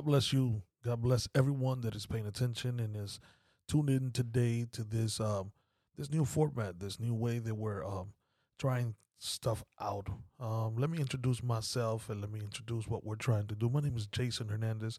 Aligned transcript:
God 0.00 0.06
bless 0.06 0.32
you. 0.32 0.62
God 0.82 1.02
bless 1.02 1.28
everyone 1.34 1.82
that 1.82 1.94
is 1.94 2.06
paying 2.06 2.26
attention 2.26 2.80
and 2.80 2.96
is 2.96 3.20
tuned 3.68 3.90
in 3.90 4.12
today 4.12 4.64
to 4.72 4.82
this 4.82 5.20
um 5.20 5.52
this 5.98 6.10
new 6.10 6.24
format, 6.24 6.80
this 6.80 6.98
new 6.98 7.12
way 7.12 7.38
that 7.38 7.54
we're 7.54 7.84
um 7.84 8.14
trying 8.58 8.94
stuff 9.18 9.62
out. 9.78 10.08
Um, 10.38 10.76
let 10.78 10.88
me 10.88 10.96
introduce 10.96 11.42
myself 11.42 12.08
and 12.08 12.22
let 12.22 12.32
me 12.32 12.40
introduce 12.40 12.88
what 12.88 13.04
we're 13.04 13.16
trying 13.16 13.46
to 13.48 13.54
do. 13.54 13.68
My 13.68 13.80
name 13.80 13.94
is 13.94 14.06
Jason 14.06 14.48
Hernandez, 14.48 14.98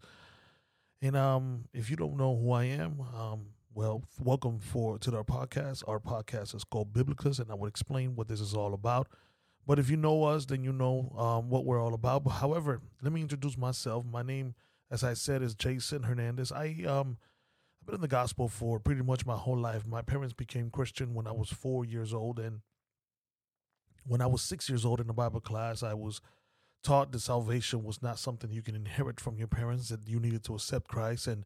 and 1.01 1.15
um, 1.15 1.65
if 1.73 1.89
you 1.89 1.95
don't 1.95 2.15
know 2.15 2.37
who 2.37 2.51
I 2.51 2.65
am, 2.65 3.01
um, 3.17 3.47
well, 3.73 4.03
welcome 4.19 4.59
for 4.59 4.99
to 4.99 5.17
our 5.17 5.23
podcast. 5.23 5.83
Our 5.87 5.99
podcast 5.99 6.53
is 6.53 6.63
called 6.63 6.93
Biblicus, 6.93 7.39
and 7.39 7.49
I 7.49 7.55
will 7.55 7.65
explain 7.65 8.15
what 8.15 8.27
this 8.27 8.39
is 8.39 8.53
all 8.53 8.75
about. 8.75 9.07
But 9.65 9.79
if 9.79 9.89
you 9.89 9.97
know 9.97 10.25
us, 10.25 10.45
then 10.45 10.63
you 10.63 10.71
know 10.71 11.11
um, 11.17 11.49
what 11.49 11.65
we're 11.65 11.81
all 11.81 11.95
about. 11.95 12.23
But 12.23 12.33
however, 12.33 12.81
let 13.01 13.11
me 13.11 13.21
introduce 13.21 13.57
myself. 13.57 14.05
My 14.05 14.21
name, 14.21 14.53
as 14.91 15.03
I 15.03 15.13
said, 15.13 15.41
is 15.41 15.55
Jason 15.55 16.03
Hernandez. 16.03 16.51
I 16.51 16.83
um, 16.85 17.17
I've 17.81 17.85
been 17.85 17.95
in 17.95 18.01
the 18.01 18.07
gospel 18.07 18.47
for 18.47 18.79
pretty 18.79 19.01
much 19.01 19.25
my 19.25 19.37
whole 19.37 19.57
life. 19.57 19.87
My 19.87 20.01
parents 20.01 20.33
became 20.33 20.69
Christian 20.69 21.13
when 21.13 21.25
I 21.25 21.31
was 21.31 21.49
four 21.49 21.85
years 21.85 22.13
old, 22.13 22.37
and 22.37 22.61
when 24.05 24.21
I 24.21 24.27
was 24.27 24.41
six 24.41 24.69
years 24.69 24.85
old 24.85 24.99
in 24.99 25.07
the 25.07 25.13
Bible 25.13 25.39
class, 25.39 25.81
I 25.81 25.93
was 25.93 26.21
taught 26.83 27.11
that 27.11 27.19
salvation 27.19 27.83
was 27.83 28.01
not 28.01 28.19
something 28.19 28.51
you 28.51 28.61
can 28.61 28.75
inherit 28.75 29.19
from 29.19 29.37
your 29.37 29.47
parents, 29.47 29.89
that 29.89 30.07
you 30.07 30.19
needed 30.19 30.43
to 30.43 30.55
accept 30.55 30.87
Christ. 30.87 31.27
And 31.27 31.45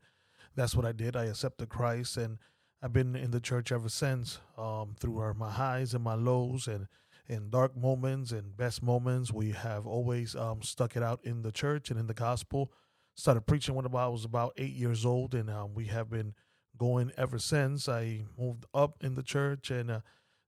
that's 0.55 0.76
what 0.76 0.85
I 0.85 0.91
did. 0.91 1.15
I 1.15 1.26
accepted 1.26 1.70
Christ, 1.70 2.18
and 2.18 2.37
I've 2.82 2.93
been 2.93 3.15
in 3.15 3.32
the 3.32 3.40
church 3.40 3.71
ever 3.71 3.90
since 3.90 4.40
um, 4.57 4.96
through 4.99 5.20
our, 5.20 5.34
my 5.34 5.52
highs 5.52 5.93
and 5.93 6.04
my 6.04 6.15
lows 6.15 6.68
and 6.68 6.87
in 7.27 7.49
dark 7.49 7.76
moments 7.76 8.32
and 8.32 8.55
best 8.55 8.82
moments. 8.82 9.34
We 9.34 9.52
have 9.52 9.85
always 9.85 10.35
um, 10.35 10.62
stuck 10.62 10.96
it 10.96 11.04
out 11.04 11.20
in 11.24 11.41
the 11.41 11.52
church 11.52 11.90
and 11.90 11.99
in 11.99 12.07
the 12.07 12.13
gospel. 12.13 12.71
Started 13.18 13.41
preaching 13.41 13.76
when 13.76 13.85
I 13.85 14.08
was 14.08 14.26
about 14.26 14.54
eight 14.58 14.74
years 14.74 15.05
old, 15.05 15.34
and 15.34 15.49
um, 15.49 15.74
we 15.74 15.85
have 15.85 16.10
been 16.10 16.34
going 16.77 17.13
ever 17.18 17.40
since. 17.40 17.88
I 17.88 18.26
moved 18.38 18.66
up 18.74 18.98
in 19.02 19.16
the 19.16 19.24
church 19.24 19.71
and 19.71 19.90
uh, 19.90 19.99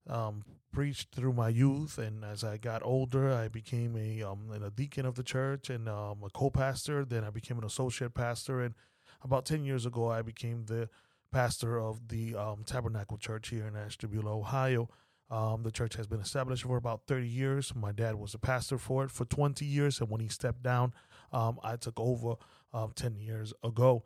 um, 0.10 0.44
preached 0.74 1.16
through 1.16 1.32
my 1.32 1.48
youth, 1.48 1.98
and 1.98 2.26
as 2.26 2.44
I 2.44 2.58
got 2.58 2.84
older, 2.84 3.32
I 3.32 3.48
became 3.48 3.96
a 3.96 4.22
um, 4.22 4.52
a 4.52 4.70
deacon 4.70 5.06
of 5.06 5.16
the 5.16 5.24
church 5.24 5.70
and 5.70 5.88
um, 5.88 6.24
a 6.26 6.30
co-pastor. 6.30 7.06
Then 7.06 7.24
I 7.24 7.30
became 7.30 7.58
an 7.58 7.64
associate 7.64 8.14
pastor, 8.14 8.62
and 8.62 8.76
about 9.22 9.46
ten 9.46 9.64
years 9.64 9.86
ago, 9.86 10.12
I 10.12 10.22
became 10.22 10.66
the 10.66 10.90
pastor 11.32 11.80
of 11.80 12.10
the 12.10 12.36
um, 12.36 12.64
Tabernacle 12.66 13.18
Church 13.18 13.48
here 13.48 13.66
in 13.66 13.78
Ashtabula, 13.78 14.38
Ohio. 14.38 14.90
Um, 15.30 15.64
the 15.64 15.72
church 15.72 15.96
has 15.96 16.08
been 16.08 16.22
established 16.22 16.64
for 16.64 16.78
about 16.78 17.02
30 17.06 17.28
years. 17.28 17.76
My 17.76 17.92
dad 17.92 18.16
was 18.16 18.34
a 18.34 18.40
pastor 18.40 18.78
for 18.78 19.04
it 19.04 19.12
for 19.12 19.26
20 19.26 19.66
years, 19.66 20.00
and 20.00 20.10
when 20.10 20.22
he 20.22 20.30
stepped 20.30 20.64
down, 20.64 20.94
um, 21.34 21.60
I 21.62 21.76
took 21.76 22.00
over 22.00 22.36
uh, 22.74 22.88
10 22.96 23.18
years 23.20 23.54
ago. 23.64 24.04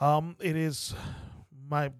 Um, 0.00 0.36
it 0.40 0.56
is 0.56 0.94
my 1.68 1.90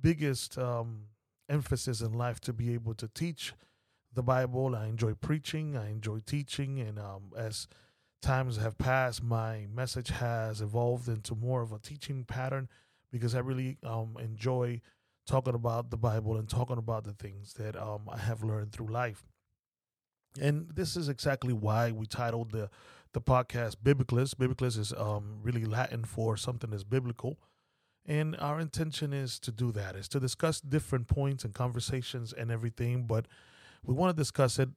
biggest 0.00 0.58
um, 0.58 1.06
emphasis 1.48 2.00
in 2.00 2.12
life 2.12 2.40
to 2.40 2.52
be 2.52 2.72
able 2.74 2.94
to 2.94 3.08
teach 3.08 3.52
the 4.12 4.22
Bible. 4.22 4.74
I 4.74 4.86
enjoy 4.86 5.14
preaching, 5.14 5.76
I 5.76 5.90
enjoy 5.90 6.20
teaching, 6.24 6.80
and 6.80 6.98
um, 6.98 7.32
as 7.36 7.68
times 8.22 8.56
have 8.58 8.78
passed, 8.78 9.22
my 9.22 9.66
message 9.72 10.08
has 10.10 10.60
evolved 10.60 11.08
into 11.08 11.34
more 11.34 11.62
of 11.62 11.72
a 11.72 11.78
teaching 11.78 12.24
pattern 12.24 12.68
because 13.10 13.34
I 13.34 13.40
really 13.40 13.78
um, 13.84 14.16
enjoy 14.20 14.80
talking 15.26 15.54
about 15.54 15.90
the 15.90 15.96
Bible 15.96 16.36
and 16.36 16.48
talking 16.48 16.78
about 16.78 17.04
the 17.04 17.12
things 17.12 17.54
that 17.54 17.76
um, 17.76 18.08
I 18.08 18.18
have 18.18 18.42
learned 18.42 18.72
through 18.72 18.88
life. 18.88 19.24
And 20.40 20.70
this 20.74 20.96
is 20.96 21.08
exactly 21.08 21.52
why 21.52 21.90
we 21.90 22.06
titled 22.06 22.52
the 22.52 22.70
the 23.12 23.20
podcast 23.20 23.76
Biblicus. 23.82 24.34
Biblicus 24.34 24.76
is 24.76 24.92
um, 24.96 25.38
really 25.42 25.64
Latin 25.64 26.04
for 26.04 26.36
something 26.36 26.70
that's 26.70 26.84
biblical. 26.84 27.38
And 28.06 28.36
our 28.38 28.58
intention 28.58 29.12
is 29.12 29.38
to 29.40 29.52
do 29.52 29.72
that, 29.72 29.94
is 29.94 30.08
to 30.08 30.20
discuss 30.20 30.60
different 30.60 31.06
points 31.06 31.44
and 31.44 31.52
conversations 31.54 32.32
and 32.32 32.50
everything, 32.50 33.06
but 33.06 33.26
we 33.84 33.94
want 33.94 34.16
to 34.16 34.20
discuss 34.20 34.58
it 34.58 34.70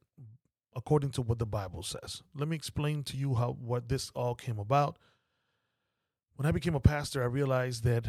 according 0.75 1.11
to 1.11 1.21
what 1.21 1.39
the 1.39 1.45
Bible 1.45 1.83
says. 1.83 2.21
Let 2.35 2.47
me 2.47 2.55
explain 2.55 3.03
to 3.03 3.17
you 3.17 3.35
how 3.35 3.51
what 3.59 3.89
this 3.89 4.11
all 4.15 4.35
came 4.35 4.59
about. 4.59 4.97
When 6.35 6.45
I 6.45 6.51
became 6.51 6.75
a 6.75 6.79
pastor, 6.79 7.21
I 7.21 7.27
realized 7.27 7.83
that 7.83 8.05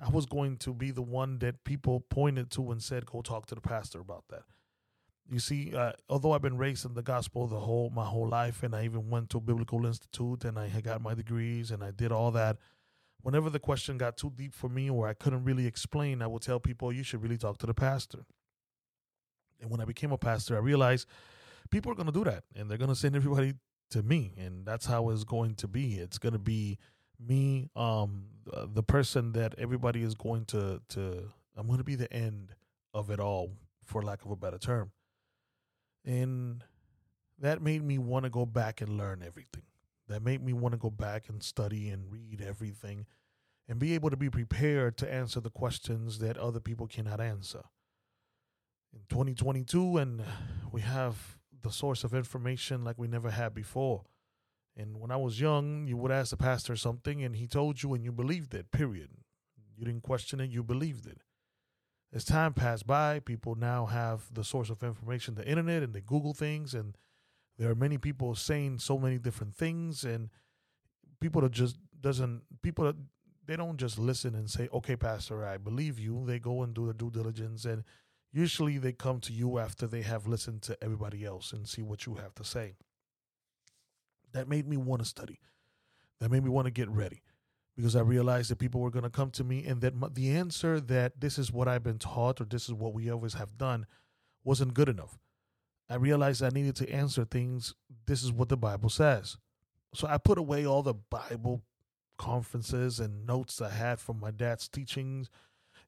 I 0.00 0.08
was 0.08 0.26
going 0.26 0.56
to 0.58 0.72
be 0.72 0.90
the 0.90 1.02
one 1.02 1.38
that 1.40 1.64
people 1.64 2.00
pointed 2.00 2.50
to 2.52 2.70
and 2.70 2.82
said, 2.82 3.06
"Go 3.06 3.22
talk 3.22 3.46
to 3.46 3.54
the 3.54 3.60
pastor 3.60 4.00
about 4.00 4.24
that." 4.30 4.44
You 5.30 5.38
see, 5.40 5.74
uh, 5.76 5.92
although 6.08 6.32
I've 6.32 6.42
been 6.42 6.56
raised 6.56 6.86
in 6.86 6.94
the 6.94 7.02
gospel 7.02 7.46
the 7.46 7.60
whole 7.60 7.90
my 7.90 8.04
whole 8.06 8.28
life, 8.28 8.62
and 8.62 8.74
I 8.74 8.84
even 8.84 9.10
went 9.10 9.28
to 9.30 9.38
a 9.38 9.40
biblical 9.42 9.84
institute 9.84 10.44
and 10.44 10.58
I 10.58 10.68
got 10.80 11.02
my 11.02 11.14
degrees 11.14 11.70
and 11.70 11.84
I 11.84 11.90
did 11.90 12.12
all 12.12 12.30
that. 12.30 12.56
Whenever 13.20 13.50
the 13.50 13.58
question 13.58 13.98
got 13.98 14.16
too 14.16 14.32
deep 14.34 14.54
for 14.54 14.68
me 14.70 14.88
or 14.88 15.06
I 15.06 15.12
couldn't 15.12 15.44
really 15.44 15.66
explain, 15.66 16.22
I 16.22 16.26
would 16.28 16.42
tell 16.42 16.60
people, 16.60 16.92
"You 16.92 17.02
should 17.02 17.22
really 17.22 17.36
talk 17.36 17.58
to 17.58 17.66
the 17.66 17.74
pastor." 17.74 18.24
And 19.60 19.70
when 19.70 19.80
I 19.80 19.84
became 19.84 20.12
a 20.12 20.18
pastor, 20.18 20.56
I 20.56 20.60
realized 20.60 21.06
people 21.70 21.92
are 21.92 21.96
going 21.96 22.06
to 22.06 22.12
do 22.12 22.24
that, 22.24 22.44
and 22.54 22.70
they're 22.70 22.78
going 22.78 22.88
to 22.88 22.96
send 22.96 23.16
everybody 23.16 23.54
to 23.90 24.02
me, 24.02 24.34
and 24.38 24.64
that's 24.64 24.86
how 24.86 25.10
it's 25.10 25.24
going 25.24 25.56
to 25.56 25.68
be. 25.68 25.94
It's 25.96 26.18
going 26.18 26.32
to 26.32 26.38
be 26.38 26.78
me 27.20 27.68
um 27.74 28.28
the 28.46 28.82
person 28.82 29.32
that 29.32 29.54
everybody 29.58 30.02
is 30.02 30.14
going 30.14 30.44
to 30.46 30.80
to 30.88 31.30
I'm 31.56 31.66
going 31.66 31.78
to 31.78 31.84
be 31.84 31.96
the 31.96 32.10
end 32.12 32.54
of 32.94 33.10
it 33.10 33.20
all 33.20 33.50
for 33.84 34.02
lack 34.02 34.24
of 34.24 34.30
a 34.30 34.36
better 34.36 34.58
term. 34.58 34.92
And 36.08 36.64
that 37.38 37.62
made 37.62 37.84
me 37.84 37.98
want 37.98 38.24
to 38.24 38.30
go 38.30 38.46
back 38.46 38.80
and 38.80 38.96
learn 38.96 39.22
everything. 39.24 39.62
That 40.08 40.22
made 40.22 40.42
me 40.42 40.52
want 40.52 40.72
to 40.72 40.78
go 40.78 40.90
back 40.90 41.28
and 41.28 41.42
study 41.42 41.90
and 41.90 42.10
read 42.10 42.40
everything 42.40 43.06
and 43.68 43.78
be 43.78 43.94
able 43.94 44.08
to 44.08 44.16
be 44.16 44.30
prepared 44.30 44.96
to 44.98 45.12
answer 45.12 45.38
the 45.38 45.50
questions 45.50 46.18
that 46.18 46.38
other 46.38 46.60
people 46.60 46.86
cannot 46.86 47.20
answer. 47.20 47.62
In 48.94 49.00
2022 49.10 49.98
and 49.98 50.22
we 50.72 50.80
have 50.80 51.36
the 51.62 51.70
source 51.70 52.04
of 52.04 52.14
information 52.14 52.84
like 52.84 52.98
we 52.98 53.06
never 53.06 53.30
had 53.30 53.54
before 53.54 54.04
and 54.78 55.00
when 55.00 55.10
I 55.10 55.16
was 55.16 55.40
young, 55.40 55.88
you 55.88 55.96
would 55.96 56.12
ask 56.12 56.30
the 56.30 56.36
pastor 56.36 56.76
something 56.76 57.22
and 57.24 57.34
he 57.34 57.48
told 57.48 57.82
you 57.82 57.94
and 57.94 58.04
you 58.04 58.12
believed 58.12 58.54
it, 58.54 58.70
period. 58.70 59.10
You 59.76 59.84
didn't 59.84 60.04
question 60.04 60.40
it, 60.40 60.50
you 60.50 60.62
believed 60.62 61.04
it. 61.06 61.18
As 62.12 62.24
time 62.24 62.54
passed 62.54 62.86
by, 62.86 63.20
people 63.20 63.54
now 63.54 63.86
have 63.86 64.32
the 64.32 64.44
source 64.44 64.70
of 64.70 64.82
information, 64.82 65.34
the 65.34 65.46
internet, 65.46 65.82
and 65.82 65.92
they 65.92 66.00
Google 66.00 66.32
things. 66.32 66.74
And 66.74 66.96
there 67.58 67.70
are 67.70 67.74
many 67.74 67.98
people 67.98 68.34
saying 68.34 68.78
so 68.78 68.98
many 68.98 69.18
different 69.18 69.54
things. 69.54 70.04
And 70.04 70.30
people 71.20 71.42
that 71.42 71.52
just 71.52 71.76
doesn't, 72.00 72.42
people 72.62 72.84
that 72.86 72.96
they 73.46 73.56
don't 73.56 73.76
just 73.76 73.98
listen 73.98 74.34
and 74.34 74.48
say, 74.48 74.68
okay, 74.72 74.96
pastor, 74.96 75.44
I 75.44 75.58
believe 75.58 75.98
you. 75.98 76.24
They 76.26 76.38
go 76.38 76.62
and 76.62 76.72
do 76.72 76.86
the 76.86 76.94
due 76.94 77.10
diligence. 77.10 77.66
And 77.66 77.84
usually 78.32 78.78
they 78.78 78.92
come 78.92 79.20
to 79.20 79.32
you 79.32 79.58
after 79.58 79.86
they 79.86 80.02
have 80.02 80.26
listened 80.26 80.62
to 80.62 80.82
everybody 80.82 81.24
else 81.24 81.52
and 81.52 81.68
see 81.68 81.82
what 81.82 82.06
you 82.06 82.14
have 82.14 82.34
to 82.36 82.44
say 82.44 82.76
that 84.32 84.48
made 84.48 84.68
me 84.68 84.76
want 84.76 85.02
to 85.02 85.08
study. 85.08 85.40
That 86.20 86.30
made 86.30 86.42
me 86.42 86.50
want 86.50 86.66
to 86.66 86.70
get 86.70 86.88
ready 86.88 87.22
because 87.78 87.94
I 87.94 88.00
realized 88.00 88.50
that 88.50 88.58
people 88.58 88.80
were 88.80 88.90
going 88.90 89.04
to 89.04 89.08
come 89.08 89.30
to 89.30 89.44
me 89.44 89.64
and 89.64 89.80
that 89.82 90.16
the 90.16 90.30
answer 90.30 90.80
that 90.80 91.20
this 91.20 91.38
is 91.38 91.52
what 91.52 91.68
I've 91.68 91.84
been 91.84 92.00
taught 92.00 92.40
or 92.40 92.44
this 92.44 92.64
is 92.64 92.74
what 92.74 92.92
we 92.92 93.08
always 93.08 93.34
have 93.34 93.56
done 93.56 93.86
wasn't 94.42 94.74
good 94.74 94.88
enough. 94.88 95.16
I 95.88 95.94
realized 95.94 96.42
I 96.42 96.48
needed 96.48 96.74
to 96.76 96.90
answer 96.90 97.24
things. 97.24 97.76
This 98.06 98.24
is 98.24 98.32
what 98.32 98.48
the 98.48 98.56
Bible 98.56 98.88
says. 98.88 99.36
So 99.94 100.08
I 100.08 100.18
put 100.18 100.38
away 100.38 100.66
all 100.66 100.82
the 100.82 100.94
Bible 100.94 101.62
conferences 102.18 102.98
and 102.98 103.24
notes 103.24 103.62
I 103.62 103.70
had 103.70 104.00
from 104.00 104.18
my 104.18 104.32
dad's 104.32 104.66
teachings 104.66 105.30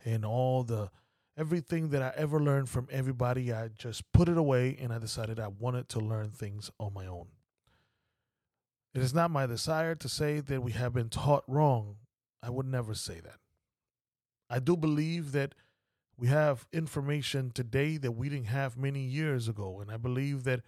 and 0.05 0.25
all 0.25 0.63
the 0.63 0.93
everything 1.37 1.89
that 1.89 2.03
I 2.03 2.13
ever 2.17 2.39
learned 2.39 2.69
from 2.69 2.87
everybody. 2.93 3.53
I 3.53 3.67
just 3.67 4.05
put 4.13 4.29
it 4.29 4.39
away 4.39 4.79
and 4.81 4.93
I 4.93 4.99
decided 4.99 5.41
I 5.41 5.49
wanted 5.49 5.89
to 5.89 5.99
learn 5.99 6.31
things 6.31 6.71
on 6.79 6.95
my 6.95 7.07
own. 7.07 7.27
It 8.95 9.03
is 9.03 9.15
not 9.15 9.31
my 9.31 9.47
desire 9.47 9.95
to 9.95 10.09
say 10.09 10.41
that 10.41 10.63
we 10.63 10.73
have 10.73 10.93
been 10.93 11.09
taught 11.09 11.45
wrong. 11.47 11.97
I 12.43 12.51
would 12.51 12.67
never 12.67 12.95
say 12.95 13.21
that. 13.21 13.39
I 14.49 14.59
do 14.59 14.77
believe 14.77 15.33
that 15.33 15.55
we 16.17 16.27
have 16.29 16.67
information 16.73 17.51
today 17.51 17.97
that 17.97 18.13
we 18.13 18.29
didn't 18.29 18.49
have 18.49 18.77
many 18.77 19.01
years 19.01 19.49
ago. 19.49 19.81
And 19.81 19.91
I 19.91 19.97
believe 19.97 20.45
that 20.45 20.61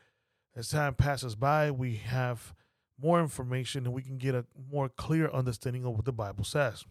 as 0.55 0.69
time 0.69 0.95
passes 0.95 1.35
by, 1.35 1.71
we 1.71 1.97
have 1.97 2.55
more 3.01 3.21
information 3.21 3.85
and 3.85 3.95
we 3.95 4.03
can 4.03 4.19
get 4.19 4.35
a 4.35 4.47
more 4.71 4.89
clear 4.89 5.29
understanding 5.31 5.85
of 5.85 5.95
what 5.95 6.05
the 6.05 6.13
Bible 6.13 6.45
says. 6.45 6.85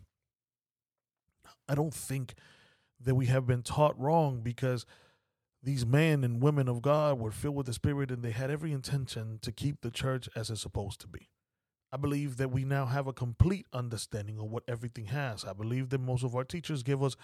I 1.70 1.76
don't 1.76 1.94
think 1.94 2.36
that 3.00 3.16
we 3.16 3.28
have 3.28 3.48
been 3.48 3.64
taught 3.64 4.00
wrong 4.00 4.42
because 4.42 4.86
these 5.64 5.86
men 5.86 6.24
and 6.24 6.42
women 6.42 6.68
of 6.68 6.82
God 6.82 7.20
were 7.20 7.32
filled 7.32 7.56
with 7.56 7.68
the 7.68 7.74
Spirit 7.74 8.12
and 8.12 8.24
they 8.24 8.32
had 8.32 8.50
every 8.50 8.72
intention 8.72 9.40
to 9.42 9.52
keep 9.52 9.82
the 9.82 9.92
church 9.92 10.28
as 10.36 10.50
it's 10.50 10.62
supposed 10.62 11.00
to 11.02 11.08
be. 11.08 11.30
I 11.92 11.98
believe 11.98 12.38
that 12.38 12.52
we 12.52 12.64
now 12.64 12.86
have 12.86 13.08
a 13.08 13.14
complete 13.14 13.68
understanding 13.74 14.40
of 14.40 14.46
what 14.46 14.64
everything 14.68 15.06
has. 15.06 15.44
I 15.44 15.54
believe 15.54 15.90
that 15.90 16.00
most 16.00 16.24
of 16.24 16.36
our 16.36 16.46
teachers 16.46 16.84
give 16.84 17.04
us 17.04 17.16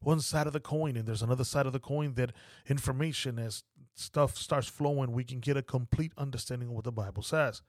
one 0.00 0.20
side 0.20 0.46
of 0.46 0.52
the 0.52 0.60
coin, 0.60 0.96
and 0.96 1.06
there's 1.06 1.22
another 1.22 1.44
side 1.44 1.64
of 1.66 1.72
the 1.72 1.80
coin 1.80 2.14
that 2.14 2.32
information, 2.66 3.38
as 3.38 3.62
stuff 3.94 4.36
starts 4.36 4.66
flowing, 4.66 5.12
we 5.12 5.24
can 5.24 5.40
get 5.40 5.56
a 5.56 5.62
complete 5.62 6.12
understanding 6.18 6.68
of 6.68 6.74
what 6.74 6.84
the 6.84 6.92
Bible 6.92 7.22
says. 7.22 7.62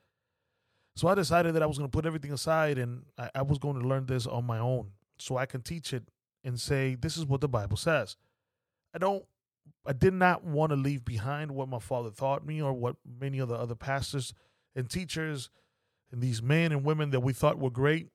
So 0.96 1.08
I 1.08 1.16
decided 1.16 1.54
that 1.54 1.64
I 1.64 1.68
was 1.68 1.78
going 1.78 1.90
to 1.90 1.96
put 1.96 2.08
everything 2.08 2.34
aside 2.34 2.80
and 2.80 3.04
I, 3.18 3.30
I 3.36 3.42
was 3.44 3.60
going 3.60 3.80
to 3.80 3.88
learn 3.88 4.08
this 4.08 4.26
on 4.26 4.46
my 4.46 4.58
own 4.58 4.92
so 5.20 5.38
I 5.38 5.46
can 5.46 5.62
teach 5.62 5.94
it 5.94 6.10
and 6.44 6.60
say, 6.60 6.96
this 6.96 7.18
is 7.18 7.26
what 7.26 7.40
the 7.40 7.48
Bible 7.48 7.78
says. 7.78 8.18
I 8.96 8.98
don't, 8.98 9.24
I 9.88 9.94
did 9.94 10.14
not 10.14 10.44
want 10.44 10.72
to 10.72 10.76
leave 10.76 11.06
behind 11.06 11.52
what 11.52 11.70
my 11.70 11.80
father 11.80 12.12
taught 12.12 12.46
me 12.46 12.62
or 12.62 12.74
what 12.74 12.98
many 13.20 13.40
of 13.40 13.48
the 13.48 13.56
other 13.56 13.76
pastors 13.76 14.34
and 14.76 14.90
teachers 14.90 15.50
and 16.12 16.22
these 16.22 16.42
men 16.42 16.72
and 16.72 16.84
women 16.84 17.12
that 17.12 17.22
we 17.22 17.32
thought 17.32 17.58
were 17.58 17.70
great 17.70 18.10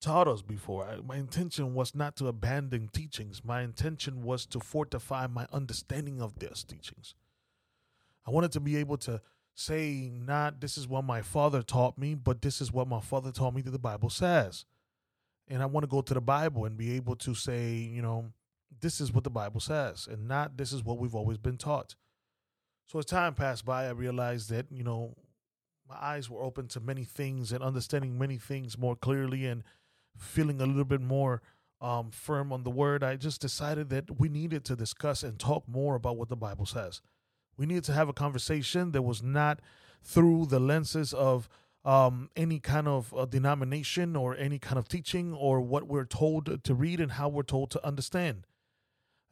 taught 0.00 0.28
us 0.28 0.42
before. 0.42 0.84
I, 0.84 0.96
my 0.96 1.16
intention 1.16 1.74
was 1.74 1.94
not 1.94 2.16
to 2.16 2.26
abandon 2.26 2.90
teachings. 2.92 3.42
My 3.44 3.62
intention 3.62 4.22
was 4.22 4.46
to 4.46 4.60
fortify 4.60 5.26
my 5.28 5.46
understanding 5.52 6.20
of 6.20 6.38
these 6.38 6.64
teachings. 6.64 7.14
I 8.26 8.30
wanted 8.30 8.52
to 8.52 8.60
be 8.60 8.76
able 8.76 8.98
to 8.98 9.20
say, 9.54 10.10
not 10.12 10.60
this 10.60 10.76
is 10.76 10.88
what 10.88 11.04
my 11.04 11.22
father 11.22 11.62
taught 11.62 11.98
me, 11.98 12.14
but 12.14 12.42
this 12.42 12.60
is 12.60 12.72
what 12.72 12.88
my 12.88 13.00
father 13.00 13.30
taught 13.30 13.54
me 13.54 13.62
that 13.62 13.70
the 13.70 13.78
Bible 13.78 14.10
says. 14.10 14.64
And 15.48 15.62
I 15.62 15.66
want 15.66 15.84
to 15.84 15.88
go 15.88 16.02
to 16.02 16.14
the 16.14 16.20
Bible 16.20 16.64
and 16.64 16.76
be 16.76 16.94
able 16.94 17.16
to 17.16 17.34
say, 17.34 17.72
you 17.72 18.02
know, 18.02 18.32
this 18.82 19.00
is 19.00 19.12
what 19.12 19.24
the 19.24 19.30
Bible 19.30 19.60
says, 19.60 20.06
and 20.10 20.28
not 20.28 20.56
this 20.58 20.72
is 20.72 20.84
what 20.84 20.98
we've 20.98 21.14
always 21.14 21.38
been 21.38 21.56
taught. 21.56 21.94
So 22.86 22.98
as 22.98 23.06
time 23.06 23.34
passed 23.34 23.64
by, 23.64 23.86
I 23.86 23.90
realized 23.90 24.50
that, 24.50 24.66
you 24.70 24.84
know, 24.84 25.14
my 25.88 25.96
eyes 26.00 26.28
were 26.28 26.42
open 26.42 26.68
to 26.68 26.80
many 26.80 27.04
things 27.04 27.52
and 27.52 27.62
understanding 27.62 28.18
many 28.18 28.36
things 28.36 28.76
more 28.76 28.96
clearly 28.96 29.46
and 29.46 29.62
feeling 30.18 30.60
a 30.60 30.66
little 30.66 30.84
bit 30.84 31.00
more 31.00 31.42
um, 31.80 32.10
firm 32.10 32.52
on 32.52 32.64
the 32.64 32.70
word. 32.70 33.02
I 33.02 33.16
just 33.16 33.40
decided 33.40 33.88
that 33.90 34.20
we 34.20 34.28
needed 34.28 34.64
to 34.66 34.76
discuss 34.76 35.22
and 35.22 35.38
talk 35.38 35.68
more 35.68 35.94
about 35.94 36.16
what 36.16 36.28
the 36.28 36.36
Bible 36.36 36.66
says. 36.66 37.00
We 37.56 37.66
needed 37.66 37.84
to 37.84 37.92
have 37.92 38.08
a 38.08 38.12
conversation 38.12 38.92
that 38.92 39.02
was 39.02 39.22
not 39.22 39.60
through 40.02 40.46
the 40.46 40.60
lenses 40.60 41.12
of 41.12 41.48
um, 41.84 42.30
any 42.36 42.58
kind 42.58 42.88
of 42.88 43.12
uh, 43.14 43.26
denomination 43.26 44.16
or 44.16 44.36
any 44.36 44.58
kind 44.58 44.78
of 44.78 44.88
teaching 44.88 45.34
or 45.34 45.60
what 45.60 45.88
we're 45.88 46.04
told 46.04 46.62
to 46.64 46.74
read 46.74 47.00
and 47.00 47.12
how 47.12 47.28
we're 47.28 47.42
told 47.42 47.70
to 47.72 47.86
understand. 47.86 48.46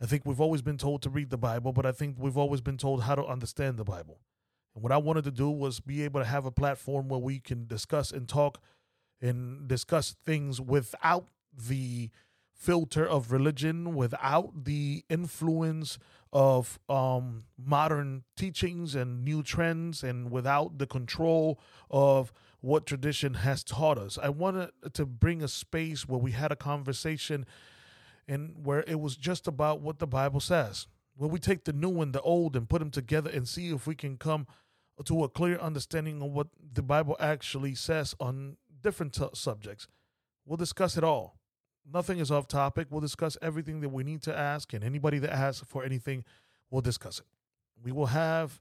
I 0.00 0.06
think 0.06 0.24
we've 0.24 0.40
always 0.40 0.62
been 0.62 0.78
told 0.78 1.02
to 1.02 1.10
read 1.10 1.30
the 1.30 1.36
Bible, 1.36 1.72
but 1.72 1.84
I 1.84 1.92
think 1.92 2.16
we've 2.18 2.38
always 2.38 2.60
been 2.60 2.78
told 2.78 3.02
how 3.02 3.14
to 3.14 3.24
understand 3.24 3.76
the 3.76 3.84
Bible. 3.84 4.20
And 4.74 4.82
what 4.82 4.92
I 4.92 4.96
wanted 4.96 5.24
to 5.24 5.30
do 5.30 5.50
was 5.50 5.80
be 5.80 6.02
able 6.04 6.20
to 6.20 6.26
have 6.26 6.46
a 6.46 6.50
platform 6.50 7.08
where 7.08 7.20
we 7.20 7.38
can 7.38 7.66
discuss 7.66 8.10
and 8.10 8.28
talk 8.28 8.60
and 9.20 9.68
discuss 9.68 10.16
things 10.24 10.60
without 10.60 11.26
the 11.52 12.10
filter 12.54 13.06
of 13.06 13.32
religion, 13.32 13.94
without 13.94 14.64
the 14.64 15.04
influence 15.10 15.98
of 16.32 16.78
um, 16.88 17.44
modern 17.58 18.22
teachings 18.36 18.94
and 18.94 19.24
new 19.24 19.42
trends, 19.42 20.02
and 20.02 20.30
without 20.30 20.78
the 20.78 20.86
control 20.86 21.60
of 21.90 22.32
what 22.60 22.86
tradition 22.86 23.34
has 23.34 23.64
taught 23.64 23.98
us. 23.98 24.18
I 24.22 24.28
wanted 24.28 24.70
to 24.92 25.06
bring 25.06 25.42
a 25.42 25.48
space 25.48 26.08
where 26.08 26.20
we 26.20 26.32
had 26.32 26.52
a 26.52 26.56
conversation 26.56 27.46
and 28.30 28.64
where 28.64 28.84
it 28.86 29.00
was 29.00 29.16
just 29.16 29.48
about 29.48 29.80
what 29.80 29.98
the 29.98 30.06
Bible 30.06 30.38
says. 30.38 30.86
Where 31.16 31.28
we 31.28 31.40
take 31.40 31.64
the 31.64 31.72
new 31.72 32.00
and 32.00 32.12
the 32.12 32.22
old 32.22 32.54
and 32.54 32.68
put 32.68 32.78
them 32.78 32.92
together 32.92 33.28
and 33.28 33.46
see 33.46 33.70
if 33.70 33.86
we 33.88 33.96
can 33.96 34.16
come 34.16 34.46
to 35.04 35.24
a 35.24 35.28
clear 35.28 35.58
understanding 35.58 36.22
of 36.22 36.30
what 36.30 36.46
the 36.72 36.82
Bible 36.82 37.16
actually 37.18 37.74
says 37.74 38.14
on 38.20 38.56
different 38.82 39.14
t- 39.14 39.26
subjects. 39.34 39.88
We'll 40.46 40.56
discuss 40.56 40.96
it 40.96 41.02
all. 41.02 41.40
Nothing 41.92 42.20
is 42.20 42.30
off 42.30 42.46
topic. 42.46 42.86
We'll 42.88 43.00
discuss 43.00 43.36
everything 43.42 43.80
that 43.80 43.88
we 43.88 44.04
need 44.04 44.22
to 44.22 44.38
ask, 44.38 44.72
and 44.72 44.84
anybody 44.84 45.18
that 45.18 45.32
asks 45.32 45.66
for 45.66 45.82
anything, 45.82 46.24
we'll 46.70 46.82
discuss 46.82 47.18
it. 47.18 47.26
We 47.82 47.90
will 47.90 48.06
have. 48.06 48.60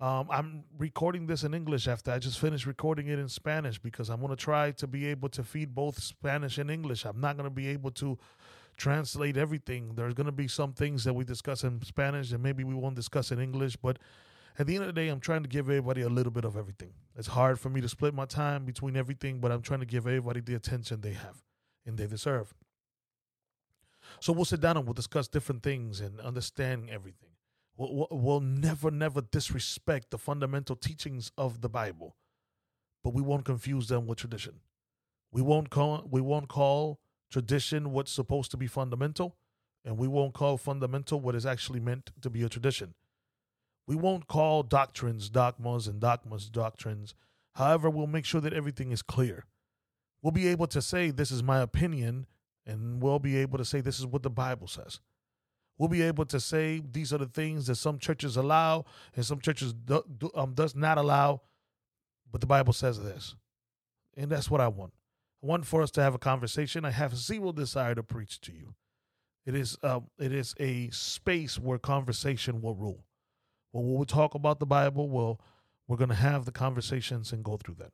Um, 0.00 0.28
I'm 0.30 0.64
recording 0.78 1.26
this 1.26 1.44
in 1.44 1.54
English 1.54 1.86
after 1.86 2.10
I 2.10 2.18
just 2.18 2.38
finished 2.38 2.66
recording 2.66 3.08
it 3.08 3.18
in 3.18 3.28
Spanish 3.28 3.78
because 3.78 4.08
I'm 4.08 4.20
going 4.20 4.30
to 4.30 4.36
try 4.36 4.72
to 4.72 4.86
be 4.86 5.06
able 5.06 5.28
to 5.30 5.44
feed 5.44 5.74
both 5.74 6.02
Spanish 6.02 6.58
and 6.58 6.70
English. 6.70 7.04
I'm 7.04 7.20
not 7.20 7.36
going 7.36 7.48
to 7.48 7.54
be 7.54 7.68
able 7.68 7.90
to 7.92 8.18
translate 8.76 9.36
everything. 9.36 9.94
There's 9.94 10.14
going 10.14 10.26
to 10.26 10.32
be 10.32 10.48
some 10.48 10.72
things 10.72 11.04
that 11.04 11.14
we 11.14 11.24
discuss 11.24 11.64
in 11.64 11.82
Spanish 11.82 12.32
and 12.32 12.42
maybe 12.42 12.64
we 12.64 12.74
won't 12.74 12.96
discuss 12.96 13.30
in 13.30 13.40
English, 13.40 13.76
but 13.76 13.98
at 14.58 14.66
the 14.66 14.74
end 14.74 14.84
of 14.84 14.94
the 14.94 15.00
day, 15.00 15.08
I'm 15.08 15.20
trying 15.20 15.42
to 15.42 15.48
give 15.48 15.66
everybody 15.66 16.02
a 16.02 16.08
little 16.08 16.30
bit 16.30 16.44
of 16.44 16.56
everything. 16.56 16.92
It's 17.16 17.28
hard 17.28 17.58
for 17.58 17.70
me 17.70 17.80
to 17.80 17.88
split 17.88 18.14
my 18.14 18.24
time 18.24 18.64
between 18.64 18.96
everything, 18.96 19.40
but 19.40 19.50
I'm 19.50 19.62
trying 19.62 19.80
to 19.80 19.86
give 19.86 20.06
everybody 20.06 20.40
the 20.40 20.54
attention 20.54 21.00
they 21.00 21.12
have 21.12 21.42
and 21.84 21.98
they 21.98 22.06
deserve. 22.06 22.54
So 24.20 24.32
we'll 24.32 24.44
sit 24.44 24.60
down 24.60 24.76
and 24.76 24.86
we'll 24.86 24.94
discuss 24.94 25.26
different 25.26 25.62
things 25.62 26.00
and 26.00 26.20
understand 26.20 26.88
everything. 26.90 27.30
We'll, 27.76 28.06
we'll 28.10 28.40
never, 28.40 28.90
never 28.90 29.20
disrespect 29.20 30.10
the 30.10 30.18
fundamental 30.18 30.76
teachings 30.76 31.32
of 31.36 31.60
the 31.60 31.68
Bible, 31.68 32.16
but 33.02 33.12
we 33.12 33.22
won't 33.22 33.44
confuse 33.44 33.88
them 33.88 34.06
with 34.06 34.18
tradition. 34.18 34.60
We 35.32 35.42
won't 35.42 35.68
call 35.68 36.06
we 36.08 36.20
won't 36.20 36.48
call 36.48 37.00
tradition 37.34 37.90
what's 37.90 38.12
supposed 38.12 38.52
to 38.52 38.56
be 38.56 38.68
fundamental, 38.68 39.34
and 39.84 39.98
we 39.98 40.06
won't 40.06 40.34
call 40.34 40.56
fundamental 40.56 41.18
what 41.18 41.34
is 41.34 41.44
actually 41.44 41.80
meant 41.80 42.12
to 42.22 42.30
be 42.30 42.44
a 42.44 42.48
tradition. 42.48 42.94
We 43.88 43.96
won't 43.96 44.28
call 44.28 44.62
doctrines 44.62 45.28
dogmas 45.28 45.88
and 45.88 45.98
dogmas 46.00 46.48
doctrines. 46.48 47.12
However, 47.56 47.90
we'll 47.90 48.06
make 48.06 48.24
sure 48.24 48.40
that 48.40 48.52
everything 48.52 48.92
is 48.92 49.02
clear. 49.02 49.46
We'll 50.22 50.30
be 50.30 50.46
able 50.46 50.68
to 50.68 50.80
say, 50.80 51.10
This 51.10 51.32
is 51.32 51.42
my 51.42 51.58
opinion, 51.58 52.26
and 52.64 53.02
we'll 53.02 53.18
be 53.18 53.36
able 53.38 53.58
to 53.58 53.64
say, 53.64 53.80
This 53.80 53.98
is 53.98 54.06
what 54.06 54.22
the 54.22 54.30
Bible 54.30 54.68
says. 54.68 55.00
We'll 55.76 55.88
be 55.88 56.02
able 56.02 56.26
to 56.26 56.38
say, 56.38 56.80
These 56.88 57.12
are 57.12 57.18
the 57.18 57.26
things 57.26 57.66
that 57.66 57.74
some 57.74 57.98
churches 57.98 58.36
allow 58.36 58.84
and 59.16 59.26
some 59.26 59.40
churches 59.40 59.72
do, 59.72 60.04
do, 60.18 60.30
um, 60.36 60.54
does 60.54 60.76
not 60.76 60.98
allow, 60.98 61.42
but 62.30 62.40
the 62.40 62.46
Bible 62.46 62.72
says 62.72 63.02
this. 63.02 63.34
And 64.16 64.30
that's 64.30 64.48
what 64.48 64.60
I 64.60 64.68
want. 64.68 64.92
Want 65.44 65.66
for 65.66 65.82
us 65.82 65.90
to 65.90 66.02
have 66.02 66.14
a 66.14 66.18
conversation. 66.18 66.86
I 66.86 66.90
have 66.90 67.14
zero 67.14 67.52
desire 67.52 67.94
to 67.96 68.02
preach 68.02 68.40
to 68.40 68.52
you. 68.52 68.74
It 69.44 69.54
is, 69.54 69.76
uh, 69.82 70.00
it 70.18 70.32
is 70.32 70.54
a 70.58 70.88
space 70.88 71.58
where 71.58 71.78
conversation 71.78 72.62
will 72.62 72.74
rule. 72.74 73.04
Well, 73.70 73.84
we'll 73.84 74.06
talk 74.06 74.34
about 74.34 74.58
the 74.58 74.64
Bible. 74.64 75.10
We'll, 75.10 75.38
we're 75.86 75.98
going 75.98 76.08
to 76.08 76.14
have 76.14 76.46
the 76.46 76.50
conversations 76.50 77.30
and 77.30 77.44
go 77.44 77.58
through 77.58 77.74
that. 77.74 77.92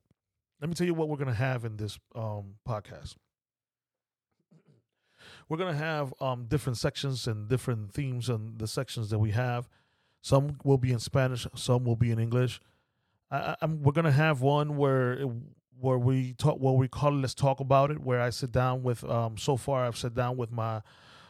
Let 0.61 0.69
me 0.69 0.75
tell 0.77 0.87
you 0.87 0.95
what 0.95 1.09
we're 1.09 1.17
going 1.17 1.27
to 1.27 1.35
have 1.35 1.65
in 1.65 1.77
this 1.77 1.99
um, 2.15 2.55
podcast. 2.69 3.17
We're 5.49 5.57
going 5.57 5.73
to 5.73 5.79
have 5.79 6.15
um, 6.21 6.45
different 6.45 6.79
sections 6.79 7.27
and 7.27 7.49
different 7.49 7.93
themes 7.93 8.29
and 8.29 8.61
the 8.61 8.69
sections 8.69 9.11
that 9.11 9.19
we 9.19 9.33
have. 9.33 9.69
Some 10.23 10.59
will 10.63 10.79
be 10.79 10.93
in 10.93 11.01
Spanish, 11.01 11.49
some 11.57 11.85
will 11.85 11.97
be 11.97 12.13
in 12.13 12.21
English. 12.21 12.61
I'm 13.33 13.83
we're 13.83 13.93
going 13.93 14.05
to 14.05 14.13
have 14.13 14.41
one 14.41 14.77
where 14.77 15.27
where 15.81 15.99
we 15.99 16.35
talk, 16.35 16.59
what 16.59 16.77
we 16.77 16.89
call 16.89 17.15
it, 17.15 17.21
let's 17.21 17.35
talk 17.35 17.61
about 17.61 17.91
it, 17.91 18.01
where 18.01 18.21
I 18.21 18.31
sit 18.31 18.53
down 18.53 18.83
with. 18.83 19.03
Um, 19.05 19.39
so 19.39 19.57
far, 19.57 19.85
I've 19.85 19.97
sat 19.97 20.15
down 20.15 20.37
with 20.37 20.53
my 20.53 20.83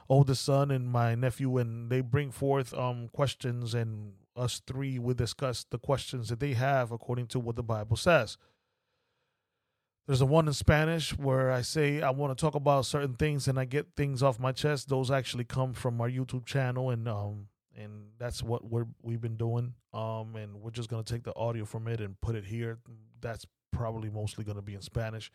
oldest 0.09 0.45
son 0.45 0.71
and 0.71 0.89
my 0.89 1.15
nephew, 1.15 1.59
and 1.59 1.91
they 1.91 2.01
bring 2.01 2.31
forth 2.31 2.75
um, 2.75 3.09
questions 3.13 3.75
and 3.75 4.13
us 4.37 4.63
three 4.67 4.99
will 4.99 5.15
discuss 5.15 5.65
the 5.71 5.79
questions 5.79 6.29
that 6.29 6.41
they 6.41 6.55
have 6.55 6.93
according 6.93 7.27
to 7.29 7.39
what 7.39 7.57
the 7.57 7.63
Bible 7.63 7.97
says. 7.97 8.39
There's 10.07 10.21
a 10.21 10.27
one 10.27 10.49
in 10.49 10.55
Spanish 10.55 11.17
where 11.17 11.53
I 11.53 11.63
say 11.63 12.03
I 12.03 12.11
want 12.11 12.37
to 12.37 12.41
talk 12.41 12.55
about 12.55 12.87
certain 12.87 13.15
things 13.15 13.47
and 13.47 13.61
I 13.61 13.65
get 13.65 13.95
things 13.97 14.23
off 14.23 14.41
my 14.41 14.51
chest. 14.51 14.89
Those 14.89 15.11
actually 15.11 15.45
come 15.45 15.73
from 15.73 16.01
our 16.01 16.11
YouTube 16.11 16.47
channel 16.47 16.91
and 16.91 17.07
um 17.07 17.49
and 17.77 18.09
that's 18.19 18.43
what 18.43 18.69
we're 18.69 18.87
we've 19.03 19.21
been 19.21 19.37
doing. 19.37 19.75
Um 19.95 20.35
and 20.35 20.57
we're 20.57 20.73
just 20.73 20.89
gonna 20.89 21.05
take 21.05 21.23
the 21.23 21.37
audio 21.37 21.65
from 21.65 21.87
it 21.87 22.01
and 22.01 22.21
put 22.21 22.35
it 22.35 22.45
here. 22.45 22.79
That's 23.21 23.47
probably 23.71 24.11
mostly 24.11 24.45
gonna 24.45 24.63
be 24.63 24.75
in 24.75 24.83
Spanish. 24.83 25.31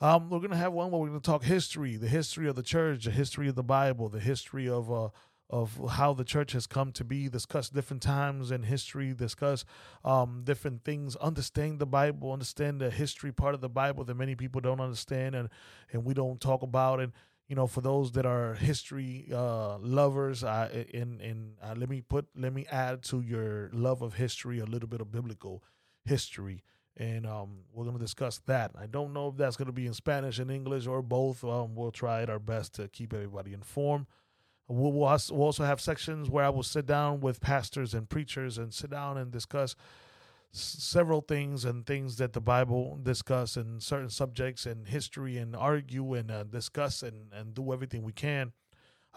Um, 0.00 0.28
we're 0.28 0.40
gonna 0.40 0.56
have 0.56 0.72
one 0.72 0.90
where 0.90 1.00
we're 1.00 1.08
gonna 1.08 1.20
talk 1.20 1.44
history, 1.44 1.96
the 1.96 2.08
history 2.08 2.48
of 2.48 2.56
the 2.56 2.62
church, 2.62 3.04
the 3.04 3.10
history 3.10 3.48
of 3.48 3.54
the 3.54 3.62
Bible, 3.62 4.08
the 4.08 4.20
history 4.20 4.68
of 4.68 4.92
uh 4.92 5.08
of 5.48 5.80
how 5.90 6.12
the 6.12 6.24
church 6.24 6.52
has 6.52 6.66
come 6.66 6.90
to 6.92 7.04
be, 7.04 7.28
discuss 7.28 7.68
different 7.68 8.02
times 8.02 8.50
in 8.50 8.64
history, 8.64 9.14
discuss 9.14 9.64
um, 10.04 10.42
different 10.44 10.82
things, 10.84 11.14
understand 11.16 11.78
the 11.78 11.86
Bible, 11.86 12.32
understand 12.32 12.80
the 12.80 12.90
history 12.90 13.32
part 13.32 13.54
of 13.54 13.60
the 13.60 13.68
Bible 13.68 14.04
that 14.04 14.16
many 14.16 14.34
people 14.34 14.60
don't 14.60 14.80
understand 14.80 15.34
and, 15.34 15.48
and 15.92 16.04
we 16.04 16.14
don't 16.14 16.40
talk 16.40 16.62
about. 16.62 17.00
And, 17.00 17.12
you 17.46 17.54
know, 17.54 17.68
for 17.68 17.80
those 17.80 18.10
that 18.12 18.26
are 18.26 18.54
history 18.54 19.28
uh, 19.32 19.78
lovers, 19.78 20.42
I, 20.42 20.86
and, 20.92 21.20
and 21.20 21.52
uh, 21.62 21.74
let 21.76 21.88
me 21.88 22.00
put, 22.00 22.26
let 22.34 22.52
me 22.52 22.66
add 22.70 23.02
to 23.04 23.20
your 23.20 23.70
love 23.72 24.02
of 24.02 24.14
history 24.14 24.58
a 24.58 24.66
little 24.66 24.88
bit 24.88 25.00
of 25.00 25.12
biblical 25.12 25.62
history. 26.04 26.64
And 26.98 27.26
um, 27.26 27.58
we're 27.72 27.84
going 27.84 27.96
to 27.96 28.02
discuss 28.02 28.40
that. 28.46 28.70
I 28.78 28.86
don't 28.86 29.12
know 29.12 29.28
if 29.28 29.36
that's 29.36 29.56
going 29.56 29.66
to 29.66 29.72
be 29.72 29.86
in 29.86 29.92
Spanish 29.92 30.38
and 30.38 30.50
English 30.50 30.86
or 30.86 31.02
both. 31.02 31.44
Um, 31.44 31.74
we'll 31.74 31.90
try 31.90 32.24
our 32.24 32.38
best 32.38 32.74
to 32.74 32.88
keep 32.88 33.12
everybody 33.12 33.52
informed. 33.52 34.06
We'll, 34.68 34.92
we'll 34.92 35.08
also 35.08 35.64
have 35.64 35.80
sections 35.80 36.30
where 36.30 36.44
I 36.44 36.48
will 36.48 36.62
sit 36.62 36.86
down 36.86 37.20
with 37.20 37.40
pastors 37.40 37.92
and 37.92 38.08
preachers 38.08 38.56
and 38.56 38.72
sit 38.72 38.90
down 38.90 39.18
and 39.18 39.30
discuss 39.30 39.76
several 40.52 41.20
things 41.20 41.64
and 41.64 41.84
things 41.84 42.16
that 42.16 42.32
the 42.32 42.40
Bible 42.40 42.98
discuss 43.02 43.56
and 43.56 43.82
certain 43.82 44.08
subjects 44.08 44.64
and 44.64 44.88
history 44.88 45.36
and 45.36 45.54
argue 45.54 46.14
and 46.14 46.30
uh, 46.30 46.44
discuss 46.44 47.02
and, 47.02 47.32
and 47.32 47.54
do 47.54 47.72
everything 47.72 48.02
we 48.02 48.12
can. 48.12 48.52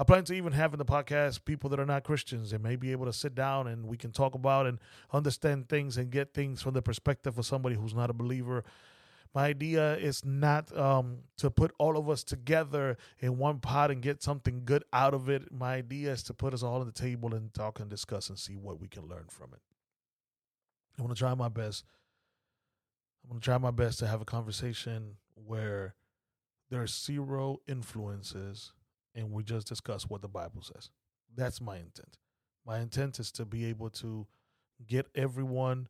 I 0.02 0.06
plan 0.06 0.24
to 0.24 0.34
even 0.34 0.54
have 0.54 0.72
in 0.74 0.80
the 0.80 0.86
podcast 0.86 1.44
people 1.44 1.70
that 1.72 1.80
are 1.80 1.86
not 1.86 2.06
Christians 2.06 2.54
and 2.54 2.64
may 2.64 2.78
be 2.78 2.94
able 2.94 3.06
to 3.06 3.12
sit 3.12 3.36
down 3.36 3.68
and 3.68 3.86
we 3.86 3.98
can 3.98 4.14
talk 4.14 4.34
about 4.34 4.66
and 4.66 4.80
understand 5.12 5.68
things 5.68 5.98
and 5.98 6.10
get 6.10 6.34
things 6.34 6.62
from 6.62 6.74
the 6.74 6.82
perspective 6.82 7.38
of 7.38 7.46
somebody 7.46 7.76
who's 7.76 7.94
not 7.94 8.10
a 8.10 8.14
believer. 8.14 8.64
My 9.36 9.48
idea 9.48 9.98
is 9.98 10.24
not 10.24 10.76
um, 10.76 11.24
to 11.38 11.52
put 11.52 11.74
all 11.78 11.98
of 11.98 12.10
us 12.10 12.24
together 12.24 12.98
in 13.20 13.38
one 13.38 13.60
pot 13.60 13.92
and 13.92 14.02
get 14.02 14.24
something 14.24 14.62
good 14.64 14.86
out 14.94 15.14
of 15.14 15.28
it. 15.28 15.52
My 15.52 15.76
idea 15.76 16.14
is 16.14 16.24
to 16.24 16.34
put 16.34 16.54
us 16.54 16.64
all 16.64 16.80
on 16.80 16.86
the 16.86 16.94
table 16.94 17.36
and 17.36 17.54
talk 17.54 17.82
and 17.82 17.90
discuss 17.90 18.30
and 18.30 18.40
see 18.40 18.56
what 18.56 18.80
we 18.80 18.88
can 18.88 19.06
learn 19.06 19.26
from 19.28 19.50
it. 19.54 19.60
I'm 20.98 21.04
going 21.04 21.14
to 21.14 21.20
try 21.20 21.36
my 21.36 21.50
best. 21.50 21.84
I'm 23.26 23.32
going 23.32 23.42
to 23.42 23.46
try 23.46 23.58
my 23.58 23.72
best 23.72 24.00
to 24.00 24.08
have 24.08 24.22
a 24.22 24.26
conversation 24.26 25.18
where 25.36 25.96
there 26.70 26.82
are 26.82 26.88
zero 26.88 27.58
influences 27.68 28.72
and 29.20 29.32
we 29.32 29.44
just 29.44 29.68
discuss 29.68 30.04
what 30.04 30.22
the 30.22 30.28
Bible 30.28 30.62
says. 30.62 30.90
That's 31.36 31.62
my 31.62 31.76
intent. 31.76 32.18
My 32.66 32.80
intent 32.80 33.20
is 33.20 33.32
to 33.34 33.46
be 33.46 33.66
able 33.66 33.90
to 33.92 34.26
get 34.88 35.08
everyone 35.14 35.88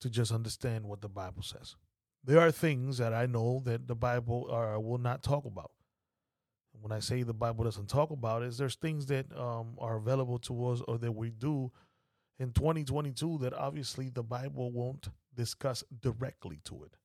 to 0.00 0.10
just 0.10 0.32
understand 0.32 0.84
what 0.84 1.00
the 1.00 1.08
Bible 1.08 1.42
says. 1.42 1.76
There 2.24 2.40
are 2.40 2.50
things 2.50 2.98
that 2.98 3.14
I 3.14 3.26
know 3.26 3.62
that 3.64 3.86
the 3.86 3.94
Bible 3.94 4.48
uh, 4.52 4.78
will 4.80 4.98
not 4.98 5.22
talk 5.22 5.44
about. 5.44 5.70
When 6.72 6.92
I 6.92 6.98
say 6.98 7.22
the 7.22 7.32
Bible 7.32 7.64
doesn't 7.64 7.88
talk 7.88 8.10
about 8.10 8.42
is 8.42 8.58
there's 8.58 8.74
things 8.74 9.06
that 9.06 9.26
um, 9.36 9.76
are 9.78 9.96
available 9.96 10.38
to 10.40 10.66
us 10.66 10.82
or 10.86 10.98
that 10.98 11.12
we 11.12 11.30
do 11.30 11.70
in 12.38 12.52
2022 12.52 13.38
that 13.38 13.54
obviously 13.54 14.08
the 14.08 14.22
Bible 14.22 14.72
won't 14.72 15.08
discuss 15.34 15.84
directly 16.00 16.60
to 16.64 16.82
it. 16.84 16.96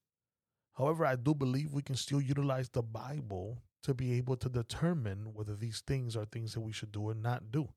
However, 0.74 1.06
I 1.06 1.16
do 1.16 1.34
believe 1.34 1.72
we 1.72 1.82
can 1.82 1.96
still 1.96 2.22
utilize 2.22 2.70
the 2.70 2.82
Bible 2.82 3.62
to 3.84 3.94
be 3.94 4.14
able 4.14 4.36
to 4.38 4.50
determine 4.50 5.34
whether 5.34 5.56
these 5.56 5.82
things 5.86 6.16
are 6.16 6.26
things 6.26 6.54
that 6.54 6.62
we 6.62 6.72
should 6.72 6.92
do 6.92 7.02
or 7.04 7.14
not 7.14 7.52
do. 7.52 7.70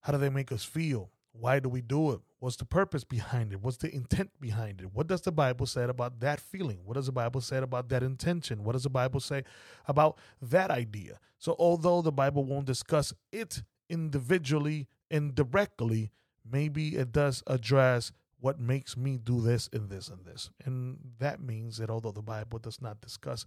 How 0.00 0.12
do 0.12 0.18
they 0.18 0.30
make 0.30 0.52
us 0.52 0.64
feel? 0.64 1.10
Why 1.32 1.58
do 1.58 1.68
we 1.68 1.80
do 1.80 2.12
it? 2.12 2.20
What's 2.38 2.56
the 2.56 2.64
purpose 2.64 3.04
behind 3.04 3.52
it? 3.52 3.60
What's 3.60 3.78
the 3.78 3.92
intent 3.92 4.30
behind 4.40 4.80
it? 4.80 4.92
What 4.92 5.08
does 5.08 5.22
the 5.22 5.32
Bible 5.32 5.66
say 5.66 5.84
about 5.84 6.20
that 6.20 6.40
feeling? 6.40 6.78
What 6.84 6.94
does 6.94 7.06
the 7.06 7.12
Bible 7.12 7.40
say 7.40 7.56
about 7.56 7.88
that 7.88 8.02
intention? 8.02 8.62
What 8.62 8.72
does 8.72 8.84
the 8.84 8.90
Bible 8.90 9.18
say 9.18 9.42
about 9.88 10.18
that 10.40 10.70
idea? 10.70 11.18
So, 11.38 11.56
although 11.58 12.02
the 12.02 12.12
Bible 12.12 12.44
won't 12.44 12.66
discuss 12.66 13.12
it 13.32 13.62
individually 13.88 14.86
and 15.10 15.34
directly, 15.34 16.12
maybe 16.48 16.96
it 16.96 17.12
does 17.12 17.42
address 17.46 18.12
what 18.38 18.60
makes 18.60 18.96
me 18.96 19.16
do 19.16 19.40
this 19.40 19.68
and 19.72 19.88
this 19.88 20.08
and 20.08 20.24
this. 20.24 20.50
And 20.64 20.98
that 21.18 21.40
means 21.40 21.78
that 21.78 21.90
although 21.90 22.12
the 22.12 22.22
Bible 22.22 22.58
does 22.58 22.80
not 22.80 23.00
discuss 23.00 23.46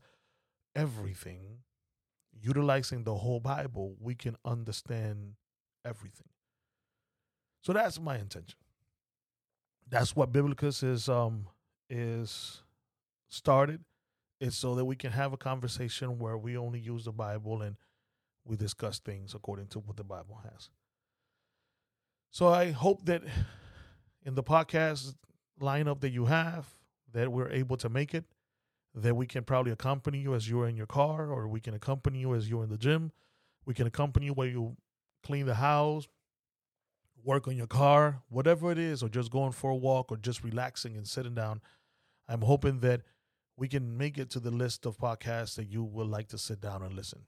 everything, 0.78 1.60
utilizing 2.32 3.04
the 3.04 3.16
whole 3.16 3.40
Bible, 3.40 3.96
we 4.00 4.16
can 4.16 4.38
understand 4.46 5.34
everything. 5.84 6.30
So 7.62 7.74
that's 7.74 8.00
my 8.00 8.18
intention. 8.18 8.60
That's 9.90 10.16
what 10.16 10.32
Biblicus 10.32 10.84
is 10.84 11.10
um 11.10 11.48
is 11.90 12.62
started. 13.28 13.84
It's 14.40 14.56
so 14.56 14.76
that 14.76 14.86
we 14.86 14.96
can 14.96 15.12
have 15.12 15.34
a 15.34 15.38
conversation 15.38 16.20
where 16.20 16.38
we 16.38 16.58
only 16.58 16.80
use 16.80 17.06
the 17.06 17.12
Bible 17.12 17.64
and 17.64 17.76
we 18.46 18.56
discuss 18.56 19.00
things 19.00 19.34
according 19.34 19.68
to 19.68 19.80
what 19.80 19.98
the 19.98 20.04
Bible 20.04 20.40
has. 20.44 20.70
So 22.30 22.50
I 22.50 22.72
hope 22.72 23.06
that 23.06 23.24
in 24.24 24.36
the 24.36 24.44
podcast 24.44 25.16
lineup 25.60 26.02
that 26.02 26.12
you 26.12 26.26
have, 26.26 26.68
that 27.14 27.32
we're 27.32 27.50
able 27.50 27.78
to 27.78 27.90
make 27.90 28.14
it 28.14 28.26
that 28.98 29.16
we 29.16 29.27
can 29.27 29.44
probably 29.44 29.72
accompany 29.72 30.20
you 30.20 30.34
as 30.34 30.50
you're 30.50 30.68
in 30.68 30.75
your 30.75 30.88
car, 30.88 31.32
or 31.32 31.48
we 31.48 31.60
can 31.60 31.75
accompany 31.75 32.20
you 32.20 32.34
as 32.34 32.50
you're 32.50 32.63
in 32.63 32.70
the 32.70 32.77
gym. 32.77 33.12
We 33.66 33.74
can 33.74 33.86
accompany 33.86 34.27
you 34.27 34.34
while 34.34 34.48
you 34.48 34.75
clean 35.24 35.46
the 35.46 35.56
house, 35.56 36.08
work 37.24 37.48
on 37.48 37.56
your 37.56 37.68
car, 37.68 38.24
whatever 38.30 38.72
it 38.72 38.80
is, 38.80 39.04
or 39.04 39.10
just 39.10 39.30
going 39.30 39.51
for 39.51 39.70
a 39.70 39.75
walk 39.75 40.12
or 40.12 40.18
just 40.18 40.44
relaxing 40.44 40.98
and 40.98 41.08
sitting 41.08 41.36
down. 41.36 41.62
I'm 42.27 42.42
hoping 42.42 42.80
that 42.80 43.01
we 43.56 43.68
can 43.68 43.98
make 43.98 44.18
it 44.18 44.30
to 44.32 44.39
the 44.39 44.51
list 44.51 44.86
of 44.86 44.98
podcasts 44.98 45.56
that 45.56 45.70
you 45.70 45.84
would 45.84 46.08
like 46.08 46.30
to 46.30 46.38
sit 46.38 46.60
down 46.60 46.82
and 46.82 46.94
listen. 46.94 47.22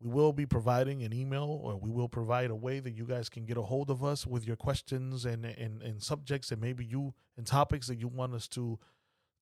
We 0.00 0.10
will 0.10 0.32
be 0.32 0.46
providing 0.46 1.02
an 1.02 1.12
email 1.12 1.60
or 1.62 1.76
we 1.76 1.90
will 1.90 2.08
provide 2.08 2.50
a 2.50 2.56
way 2.56 2.80
that 2.80 2.94
you 2.94 3.06
guys 3.06 3.28
can 3.28 3.44
get 3.44 3.56
a 3.56 3.62
hold 3.62 3.90
of 3.90 4.04
us 4.04 4.26
with 4.26 4.46
your 4.46 4.56
questions 4.56 5.24
and, 5.24 5.44
and, 5.44 5.82
and 5.82 6.02
subjects 6.02 6.50
and 6.50 6.60
maybe 6.60 6.84
you 6.84 7.14
and 7.36 7.46
topics 7.46 7.86
that 7.86 7.98
you 7.98 8.08
want 8.08 8.34
us 8.34 8.46
to 8.48 8.78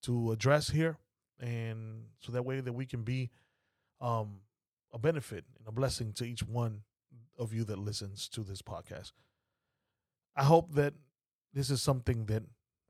to 0.02 0.32
address 0.32 0.70
here 0.70 0.98
and 1.40 2.04
so 2.20 2.32
that 2.32 2.44
way 2.44 2.60
that 2.60 2.72
we 2.72 2.86
can 2.86 3.02
be 3.02 3.30
um, 4.00 4.40
a 4.92 4.98
benefit 4.98 5.44
and 5.58 5.66
a 5.66 5.72
blessing 5.72 6.12
to 6.14 6.24
each 6.24 6.42
one 6.42 6.82
of 7.38 7.52
you 7.54 7.64
that 7.64 7.78
listens 7.78 8.28
to 8.28 8.42
this 8.42 8.62
podcast. 8.62 9.12
I 10.36 10.44
hope 10.44 10.74
that 10.74 10.94
this 11.52 11.70
is 11.70 11.82
something 11.82 12.26
that 12.26 12.42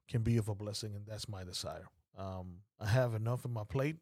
can 0.09 0.23
be 0.23 0.37
of 0.37 0.49
a 0.49 0.55
blessing, 0.55 0.95
and 0.95 1.07
that's 1.07 1.29
my 1.29 1.45
desire. 1.45 1.87
Um, 2.19 2.59
I 2.81 2.87
have 2.87 3.15
enough 3.15 3.45
in 3.45 3.53
my 3.53 3.65
plate. 3.65 3.97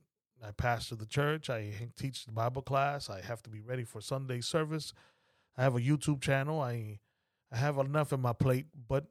I 0.45 0.53
pastor 0.53 0.97
the 0.97 1.07
church. 1.07 1.51
I 1.51 1.73
teach 1.97 2.25
the 2.25 2.33
Bible 2.33 2.63
class. 2.63 3.11
I 3.11 3.21
have 3.21 3.43
to 3.43 3.51
be 3.51 3.61
ready 3.61 3.85
for 3.85 4.01
Sunday 4.01 4.41
service. 4.41 4.93
I 5.57 5.63
have 5.63 5.77
a 5.77 5.81
YouTube 5.81 6.21
channel. 6.21 6.61
I 6.61 7.01
I 7.51 7.57
have 7.57 7.79
enough 7.79 8.13
in 8.13 8.21
my 8.21 8.33
plate, 8.33 8.67
but 8.89 9.07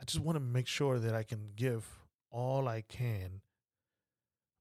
I 0.00 0.04
just 0.04 0.20
want 0.20 0.36
to 0.36 0.40
make 0.40 0.66
sure 0.66 0.98
that 0.98 1.14
I 1.14 1.22
can 1.22 1.50
give 1.54 1.86
all 2.30 2.66
I 2.66 2.82
can 2.82 3.42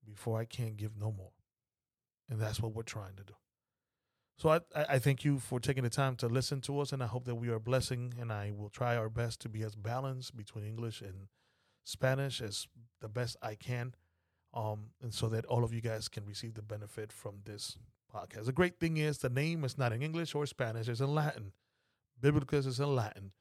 before 0.06 0.40
I 0.40 0.46
can't 0.46 0.78
give 0.78 0.98
no 0.98 1.12
more. 1.12 1.32
And 2.30 2.40
that's 2.40 2.60
what 2.60 2.74
we're 2.74 2.84
trying 2.84 3.16
to 3.18 3.24
do. 3.24 3.34
So 4.38 4.50
I, 4.50 4.60
I 4.76 5.00
thank 5.00 5.24
you 5.24 5.40
for 5.40 5.60
taking 5.60 5.84
the 5.84 5.90
time 5.90 6.16
to 6.18 6.28
listen 6.28 6.60
to 6.62 6.80
us, 6.80 6.92
and 6.92 7.02
I 7.02 7.08
hope 7.08 7.26
that 7.26 7.36
we 7.36 7.50
are 7.50 7.56
a 7.56 7.60
blessing. 7.60 8.14
And 8.20 8.32
I 8.32 8.52
will 8.52 8.70
try 8.70 8.98
our 8.98 9.10
best 9.10 9.40
to 9.42 9.50
be 9.50 9.64
as 9.64 9.76
balanced 9.76 10.36
between 10.36 10.66
English 10.66 11.02
and 11.02 11.28
Spanish 11.86 12.42
as 12.42 12.68
the 13.00 13.08
best 13.08 13.38
I 13.42 13.56
can, 13.56 13.96
um, 14.54 14.88
and 15.02 15.14
so 15.14 15.30
that 15.30 15.46
all 15.46 15.64
of 15.64 15.74
you 15.74 15.82
guys 15.82 16.10
can 16.10 16.26
receive 16.26 16.56
the 16.56 16.62
benefit 16.62 17.14
from 17.14 17.36
this 17.46 17.78
podcast. 18.14 18.46
The 18.46 18.52
great 18.52 18.80
thing 18.80 18.98
is 18.98 19.20
the 19.20 19.30
name 19.30 19.64
is 19.64 19.78
not 19.78 19.94
in 19.94 20.02
English 20.02 20.36
or 20.36 20.46
Spanish; 20.46 20.90
it's 20.90 21.00
in 21.00 21.14
Latin. 21.14 21.54
Biblicus 22.20 22.66
is 22.66 22.80
in 22.80 22.94
Latin. 22.94 23.32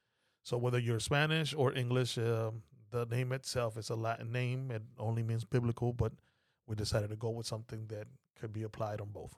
So 0.43 0.57
whether 0.57 0.79
you're 0.79 0.99
Spanish 0.99 1.53
or 1.53 1.73
English, 1.73 2.17
uh, 2.17 2.51
the 2.91 3.05
name 3.05 3.31
itself 3.31 3.77
is 3.77 3.89
a 3.89 3.95
Latin 3.95 4.31
name. 4.31 4.71
It 4.71 4.83
only 4.97 5.23
means 5.23 5.43
biblical, 5.43 5.91
but 5.91 6.13
we 6.67 6.75
decided 6.75 7.09
to 7.09 7.15
go 7.15 7.29
with 7.29 7.45
something 7.45 7.87
that 7.87 8.07
could 8.39 8.53
be 8.53 8.63
applied 8.63 9.01
on 9.01 9.09
both. 9.09 9.35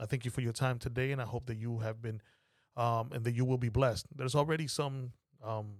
I 0.00 0.06
thank 0.06 0.24
you 0.24 0.30
for 0.30 0.40
your 0.40 0.52
time 0.52 0.78
today, 0.78 1.12
and 1.12 1.20
I 1.20 1.24
hope 1.24 1.46
that 1.46 1.56
you 1.56 1.78
have 1.78 2.00
been 2.00 2.20
um, 2.76 3.10
and 3.12 3.24
that 3.24 3.34
you 3.34 3.44
will 3.44 3.58
be 3.58 3.68
blessed. 3.68 4.06
There's 4.14 4.36
already 4.36 4.68
some 4.68 5.12
um, 5.44 5.78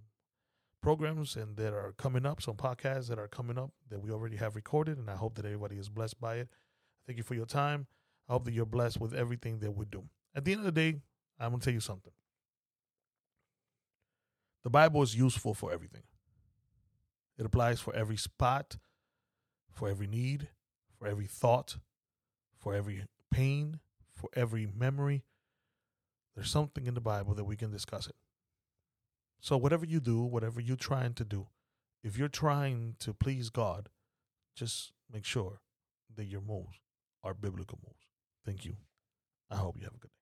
programs 0.83 1.37
and 1.37 1.57
that 1.57 1.73
are 1.73 1.95
coming 1.97 2.27
up, 2.27 2.43
some 2.43 2.57
podcasts 2.57 3.09
that 3.09 3.19
are 3.19 3.29
coming 3.29 3.59
up 3.59 3.71
that 3.89 4.01
we 4.01 4.11
already 4.11 4.37
have 4.37 4.57
recorded, 4.57 4.99
and 4.99 5.09
I 5.09 5.15
hope 5.15 5.37
that 5.37 5.45
everybody 5.45 5.77
is 5.77 5.89
blessed 5.89 6.21
by 6.21 6.37
it. 6.37 6.49
Thank 7.07 7.19
you 7.19 7.25
for 7.25 7.35
your 7.35 7.47
time. 7.47 7.87
I 8.29 8.33
hope 8.33 8.45
that 8.45 8.53
you're 8.53 8.67
blessed 8.67 9.01
with 9.01 9.15
everything 9.15 9.61
that 9.61 9.71
we 9.71 9.87
do. 9.87 10.05
At 10.35 10.45
the 10.45 10.53
end 10.53 10.61
of 10.61 10.67
the 10.67 10.73
day, 10.73 11.01
I'm 11.39 11.51
going 11.51 11.61
to 11.61 11.65
tell 11.65 11.75
you 11.75 11.81
something. 11.81 12.13
The 14.65 14.71
Bible 14.71 15.03
is 15.03 15.17
useful 15.17 15.55
for 15.55 15.73
everything. 15.73 16.03
It 17.39 17.47
applies 17.47 17.81
for 17.81 17.95
every 17.95 18.17
spot, 18.17 18.77
for 19.73 19.89
every 19.89 20.09
need, 20.09 20.49
for 20.99 21.07
every 21.07 21.27
thought, 21.27 21.77
for 22.59 22.75
every 22.75 23.05
pain, 23.31 23.81
for 24.15 24.29
every 24.35 24.67
memory. 24.67 25.25
There's 26.35 26.51
something 26.51 26.87
in 26.87 26.95
the 26.95 27.01
Bible 27.01 27.35
that 27.35 27.45
we 27.45 27.57
can 27.57 27.71
discuss 27.71 28.07
it. 28.07 28.17
So, 29.41 29.57
whatever 29.57 29.85
you 29.85 30.01
do, 30.01 30.23
whatever 30.23 30.61
you're 30.61 30.77
trying 30.77 31.15
to 31.15 31.25
do, 31.25 31.47
if 32.03 32.19
you're 32.19 32.29
trying 32.29 32.97
to 33.01 33.13
please 33.13 33.51
God, 33.51 33.89
just 34.57 34.93
make 35.13 35.25
sure 35.25 35.61
that 36.17 36.25
your 36.25 36.41
moves 36.41 36.81
are 37.23 37.35
biblical 37.35 37.79
moves. 37.85 38.07
Thank 38.45 38.65
you. 38.65 38.77
I 39.51 39.57
hope 39.57 39.77
you 39.77 39.85
have 39.85 39.95
a 39.95 39.99
good 39.99 40.11
day. 40.11 40.18